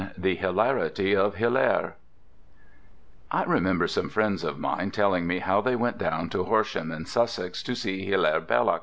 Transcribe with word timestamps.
THE 0.17 0.33
HILARITY 0.35 1.15
OF 1.15 1.35
HILAIRE 1.35 1.93
I 3.29 3.43
remember 3.43 3.87
some 3.87 4.09
friends 4.09 4.43
of 4.43 4.57
mine 4.57 4.89
telling 4.89 5.27
me 5.27 5.37
how 5.37 5.61
they 5.61 5.75
went 5.75 5.99
down 5.99 6.27
to 6.31 6.43
Horsham, 6.45 6.91
in 6.91 7.05
Sussex, 7.05 7.61
to 7.61 7.75
see 7.75 8.03
Hilaire 8.07 8.41
Belloc. 8.41 8.79